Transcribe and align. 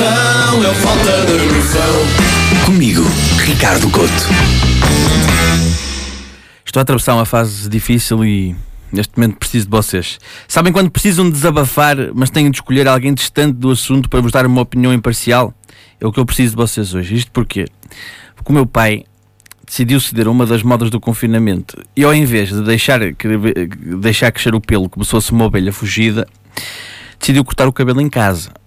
é 0.00 0.74
falta 0.74 1.26
de 1.26 1.54
noção. 1.54 2.64
Comigo, 2.64 3.02
Ricardo 3.44 3.90
Couto. 3.90 4.10
Estou 6.64 6.80
a 6.80 6.82
atravessar 6.82 7.14
uma 7.14 7.26
fase 7.26 7.68
difícil 7.68 8.24
e 8.24 8.56
neste 8.90 9.18
momento 9.18 9.36
preciso 9.36 9.66
de 9.66 9.70
vocês. 9.70 10.18
Sabem 10.48 10.72
quando 10.72 10.90
precisam 10.90 11.28
desabafar, 11.28 11.96
mas 12.14 12.30
têm 12.30 12.50
de 12.50 12.56
escolher 12.56 12.88
alguém 12.88 13.12
distante 13.12 13.58
do 13.58 13.70
assunto 13.70 14.08
para 14.08 14.22
vos 14.22 14.32
dar 14.32 14.46
uma 14.46 14.62
opinião 14.62 14.94
imparcial? 14.94 15.52
É 16.00 16.06
o 16.06 16.12
que 16.12 16.18
eu 16.18 16.24
preciso 16.24 16.52
de 16.52 16.56
vocês 16.56 16.94
hoje. 16.94 17.14
Isto 17.16 17.30
porquê? 17.30 17.66
Porque 18.34 18.50
o 18.50 18.54
meu 18.54 18.64
pai 18.64 19.04
decidiu 19.66 20.00
ceder 20.00 20.26
a 20.26 20.30
uma 20.30 20.46
das 20.46 20.62
modas 20.62 20.88
do 20.88 20.98
confinamento 20.98 21.76
e 21.94 22.02
ao 22.02 22.14
invés 22.14 22.48
de 22.48 22.62
deixar, 22.62 23.00
deixar 24.00 24.32
crescer 24.32 24.54
o 24.54 24.60
pelo 24.60 24.88
como 24.88 25.04
se 25.04 25.10
fosse 25.10 25.32
uma 25.32 25.44
ovelha 25.44 25.72
fugida, 25.72 26.26
decidiu 27.20 27.44
cortar 27.44 27.68
o 27.68 27.72
cabelo 27.74 28.00
em 28.00 28.08
casa. 28.08 28.61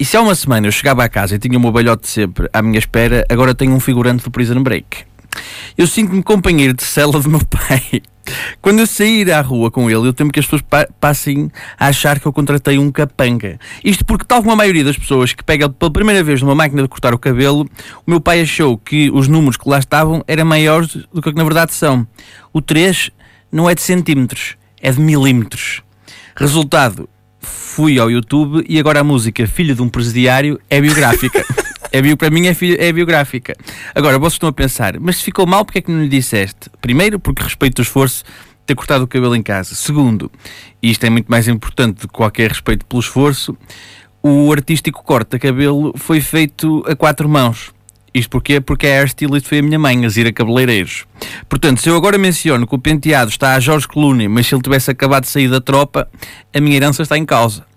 E 0.00 0.04
se 0.04 0.16
há 0.16 0.20
uma 0.20 0.34
semana 0.36 0.68
eu 0.68 0.70
chegava 0.70 1.02
à 1.02 1.08
casa 1.08 1.34
e 1.34 1.38
tinha 1.40 1.58
o 1.58 1.60
meu 1.60 1.72
velhote 1.72 2.08
sempre 2.08 2.48
à 2.52 2.62
minha 2.62 2.78
espera, 2.78 3.26
agora 3.28 3.52
tenho 3.52 3.72
um 3.72 3.80
figurante 3.80 4.22
do 4.22 4.30
Prison 4.30 4.62
Break. 4.62 5.04
Eu 5.76 5.88
sinto-me 5.88 6.22
companheiro 6.22 6.72
de 6.72 6.84
cela 6.84 7.18
do 7.18 7.28
meu 7.28 7.40
pai. 7.50 8.02
Quando 8.62 8.78
eu 8.78 8.86
sair 8.86 9.32
à 9.32 9.40
rua 9.40 9.72
com 9.72 9.90
ele, 9.90 10.06
eu 10.06 10.12
temo 10.12 10.30
que 10.30 10.38
as 10.38 10.46
pessoas 10.46 10.62
pa 10.62 10.86
passem 11.00 11.50
a 11.76 11.88
achar 11.88 12.20
que 12.20 12.26
eu 12.26 12.32
contratei 12.32 12.78
um 12.78 12.92
capanga. 12.92 13.58
Isto 13.82 14.04
porque, 14.04 14.24
tal 14.24 14.38
como 14.40 14.52
a 14.52 14.56
maioria 14.56 14.84
das 14.84 14.96
pessoas 14.96 15.32
que 15.32 15.42
pega 15.42 15.68
pela 15.68 15.90
primeira 15.90 16.22
vez 16.22 16.42
numa 16.42 16.54
máquina 16.54 16.82
de 16.82 16.88
cortar 16.88 17.12
o 17.12 17.18
cabelo, 17.18 17.68
o 18.06 18.10
meu 18.10 18.20
pai 18.20 18.40
achou 18.42 18.78
que 18.78 19.10
os 19.10 19.26
números 19.26 19.56
que 19.56 19.68
lá 19.68 19.80
estavam 19.80 20.22
eram 20.28 20.44
maiores 20.44 20.96
do 21.12 21.20
que 21.20 21.32
na 21.32 21.42
verdade 21.42 21.74
são. 21.74 22.06
O 22.52 22.62
3 22.62 23.10
não 23.50 23.68
é 23.68 23.74
de 23.74 23.82
centímetros, 23.82 24.56
é 24.80 24.92
de 24.92 25.00
milímetros. 25.00 25.82
Resultado, 26.36 27.08
fui 27.78 27.96
ao 28.00 28.10
YouTube 28.10 28.64
e 28.68 28.76
agora 28.76 28.98
a 28.98 29.04
música 29.04 29.46
Filho 29.46 29.72
de 29.72 29.80
um 29.80 29.88
Presidiário 29.88 30.60
é 30.68 30.80
biográfica. 30.80 31.44
É 31.90 32.02
bio, 32.02 32.18
para 32.18 32.28
mim 32.28 32.46
é, 32.46 32.54
é, 32.86 32.92
biográfica. 32.92 33.56
Agora, 33.94 34.18
vocês 34.18 34.34
estão 34.34 34.50
a 34.50 34.52
pensar, 34.52 35.00
mas 35.00 35.16
se 35.16 35.22
ficou 35.22 35.46
mal, 35.46 35.64
porque 35.64 35.78
é 35.78 35.80
que 35.80 35.90
não 35.90 36.02
lhe 36.02 36.08
disseste? 36.08 36.68
Primeiro, 36.82 37.18
porque 37.18 37.42
respeito 37.42 37.78
o 37.78 37.82
esforço 37.82 38.24
de 38.24 38.66
ter 38.66 38.74
cortado 38.74 39.04
o 39.04 39.06
cabelo 39.06 39.34
em 39.34 39.42
casa. 39.42 39.74
Segundo, 39.74 40.30
e 40.82 40.90
isto 40.90 41.06
é 41.06 41.08
muito 41.08 41.28
mais 41.28 41.48
importante 41.48 42.02
do 42.02 42.08
que 42.08 42.12
qualquer 42.12 42.50
respeito 42.50 42.84
pelo 42.84 43.00
esforço, 43.00 43.56
o 44.22 44.52
artístico 44.52 45.02
corte 45.02 45.30
de 45.30 45.38
cabelo 45.38 45.94
foi 45.96 46.20
feito 46.20 46.84
a 46.86 46.94
quatro 46.94 47.26
mãos. 47.26 47.72
Isto 48.12 48.30
porquê? 48.30 48.60
Porque 48.60 48.86
a 48.86 48.90
hairstylist 48.90 49.46
foi 49.46 49.60
a 49.60 49.62
minha 49.62 49.78
mãe, 49.78 50.04
a 50.04 50.08
Zira 50.10 50.30
Cabeleireiros. 50.30 51.06
Portanto, 51.48 51.80
se 51.80 51.88
eu 51.88 51.96
agora 51.96 52.18
menciono 52.18 52.66
que 52.66 52.74
o 52.74 52.78
penteado 52.78 53.30
está 53.30 53.54
a 53.54 53.60
Jorge 53.60 53.88
Clooney, 53.88 54.28
mas 54.28 54.46
se 54.46 54.54
ele 54.54 54.62
tivesse 54.62 54.90
acabado 54.90 55.22
de 55.22 55.30
sair 55.30 55.48
da 55.48 55.60
tropa, 55.60 56.06
a 56.52 56.60
minha 56.60 56.76
herança 56.76 57.02
está 57.02 57.16
em 57.16 57.24
causa. 57.24 57.67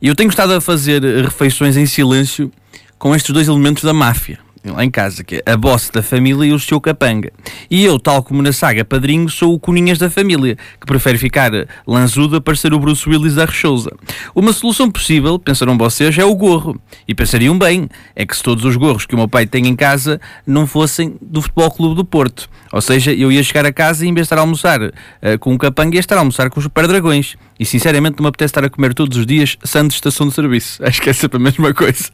E 0.00 0.08
eu 0.08 0.14
tenho 0.14 0.30
estado 0.30 0.52
a 0.52 0.60
fazer 0.60 1.02
refeições 1.22 1.76
em 1.76 1.86
silêncio 1.86 2.50
com 2.98 3.14
estes 3.14 3.32
dois 3.32 3.48
elementos 3.48 3.82
da 3.82 3.92
máfia 3.92 4.38
lá 4.72 4.84
em 4.84 4.90
casa, 4.90 5.22
que 5.22 5.36
é 5.36 5.52
a 5.52 5.56
boss 5.56 5.90
da 5.90 6.02
família 6.02 6.46
e 6.46 6.52
o 6.52 6.58
seu 6.58 6.80
capanga. 6.80 7.32
E 7.70 7.84
eu, 7.84 7.98
tal 7.98 8.22
como 8.22 8.42
na 8.42 8.52
saga 8.52 8.84
Padrinho, 8.84 9.28
sou 9.28 9.54
o 9.54 9.58
Coninhas 9.58 9.98
da 9.98 10.10
família, 10.10 10.56
que 10.80 10.86
prefere 10.86 11.18
ficar 11.18 11.50
lanzuda 11.86 12.40
para 12.40 12.54
ser 12.54 12.72
o 12.72 12.78
Bruce 12.78 13.08
Willis 13.08 13.34
da 13.34 13.44
Rechousa. 13.44 13.90
Uma 14.34 14.52
solução 14.52 14.90
possível, 14.90 15.38
pensaram 15.38 15.76
vocês, 15.76 16.16
é 16.18 16.24
o 16.24 16.34
gorro. 16.34 16.80
E 17.06 17.14
pensariam 17.14 17.58
bem, 17.58 17.88
é 18.14 18.26
que 18.26 18.36
se 18.36 18.42
todos 18.42 18.64
os 18.64 18.76
gorros 18.76 19.06
que 19.06 19.14
o 19.14 19.18
meu 19.18 19.28
pai 19.28 19.46
tem 19.46 19.66
em 19.66 19.76
casa 19.76 20.20
não 20.46 20.66
fossem 20.66 21.16
do 21.20 21.42
Futebol 21.42 21.70
Clube 21.70 21.94
do 21.94 22.04
Porto. 22.04 22.48
Ou 22.72 22.80
seja, 22.80 23.12
eu 23.12 23.30
ia 23.30 23.42
chegar 23.42 23.64
a 23.64 23.72
casa 23.72 24.04
e 24.04 24.08
em 24.08 24.14
vez 24.14 24.24
de 24.24 24.26
estar 24.26 24.38
a 24.38 24.40
almoçar 24.40 24.80
uh, 24.82 24.92
com 25.40 25.54
o 25.54 25.58
capanga, 25.58 25.96
ia 25.96 26.00
estar 26.00 26.16
a 26.16 26.18
almoçar 26.18 26.50
com 26.50 26.58
os 26.58 26.64
Super 26.64 26.86
Dragões. 26.86 27.36
E 27.58 27.64
sinceramente 27.64 28.16
não 28.18 28.24
me 28.24 28.28
apetece 28.28 28.50
estar 28.50 28.64
a 28.64 28.70
comer 28.70 28.94
todos 28.94 29.16
os 29.16 29.26
dias 29.26 29.56
santo 29.64 29.90
de 29.90 29.94
estação 29.94 30.28
de 30.28 30.34
serviço. 30.34 30.82
Acho 30.84 31.00
que 31.00 31.10
é 31.10 31.12
sempre 31.12 31.36
a 31.36 31.40
mesma 31.40 31.72
coisa. 31.72 32.04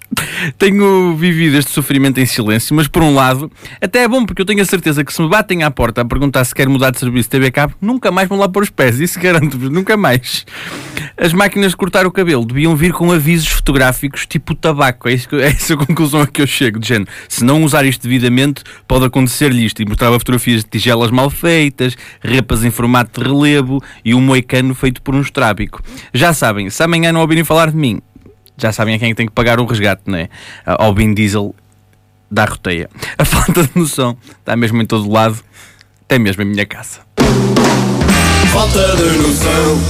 Tenho 0.59 1.17
vivido 1.17 1.57
este 1.57 1.71
sofrimento 1.71 2.19
em 2.19 2.27
silêncio, 2.27 2.75
mas 2.75 2.89
por 2.89 3.03
um 3.03 3.15
lado, 3.15 3.51
até 3.81 4.05
é 4.05 4.09
bom 4.09 4.25
porque 4.25 4.43
eu 4.43 4.47
tenho 4.47 4.63
a 4.63 4.65
certeza 4.65 5.05
que 5.05 5.13
se 5.13 5.21
me 5.21 5.29
batem 5.29 5.63
à 5.63 5.71
porta 5.71 6.03
a 6.03 6.05
perguntar 6.05 6.45
se 6.45 6.55
quer 6.55 6.69
mudar 6.69 6.91
de 6.91 6.99
serviço 6.99 7.29
TV 7.29 7.51
Cabo, 7.51 7.75
nunca 7.81 8.11
mais 8.11 8.29
vão 8.29 8.39
lá 8.39 8.49
pôr 8.49 8.63
os 8.63 8.71
pés. 8.71 9.01
Isso 9.01 9.19
garanto-vos, 9.19 9.71
nunca 9.71 9.97
mais. 9.97 10.45
As 11.17 11.33
máquinas 11.33 11.73
de 11.73 11.77
cortar 11.77 12.07
o 12.07 12.11
cabelo 12.11 12.45
deviam 12.45 12.75
vir 12.75 12.93
com 12.93 13.13
avisos 13.13 13.49
fotográficos 13.49 14.27
tipo 14.27 14.55
tabaco. 14.55 15.09
É, 15.09 15.13
isso, 15.13 15.29
é 15.37 15.49
essa 15.49 15.75
a 15.75 15.77
conclusão 15.77 16.23
a 16.23 16.27
que 16.27 16.43
eu 16.43 16.47
chego. 16.47 16.79
De 16.79 16.89
género, 16.89 17.11
se 17.29 17.45
não 17.45 17.63
usar 17.65 17.85
isto 17.85 18.03
devidamente, 18.03 18.63
pode 18.87 19.05
acontecer-lhe 19.05 19.65
isto. 19.65 19.83
E 19.83 19.87
mostrava 19.87 20.19
fotografias 20.19 20.65
de 20.65 20.71
tigelas 20.71 21.11
mal 21.11 21.31
feitas, 21.31 21.97
repas 22.21 22.65
em 22.65 22.71
formato 22.71 23.21
de 23.21 23.29
relevo 23.29 23.81
e 24.05 24.15
um 24.15 24.21
moicano 24.21 24.75
feito 24.75 25.03
por 25.03 25.15
um 25.15 25.21
estrábico. 25.21 25.83
Já 26.13 26.33
sabem, 26.33 26.71
se 26.71 26.83
amanhã 26.83 27.13
não 27.13 27.21
ouvirem 27.21 27.45
falar 27.45 27.71
de 27.71 27.77
mim, 27.77 28.01
já 28.57 28.73
sabem 28.73 28.95
a 28.95 28.99
quem 28.99 29.11
é 29.11 29.15
tem 29.15 29.27
que 29.27 29.33
pagar 29.33 29.61
o 29.61 29.65
resgate, 29.65 30.03
não 30.07 30.19
é? 30.19 30.29
Ao 30.65 30.93
Bin 30.95 31.15
Diesel 31.15 31.55
da 32.31 32.45
roteia. 32.45 32.89
A 33.19 33.25
falta 33.27 33.65
de 33.65 33.71
noção 33.75 34.17
está 34.39 34.57
mesmo 34.57 34.81
em 34.81 34.87
todo 34.87 35.11
lado, 35.11 35.39
até 36.05 36.19
mesmo 36.19 36.43
em 36.43 36.47
minha 36.47 36.67
casa. 36.67 37.01
Falta 38.53 38.97
de 38.97 39.19
noção. 39.19 39.81